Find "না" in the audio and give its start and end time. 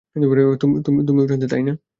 1.67-1.73